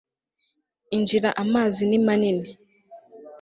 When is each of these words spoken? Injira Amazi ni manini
Injira 0.95 1.29
Amazi 1.43 1.81
ni 1.89 1.99
manini 2.05 2.49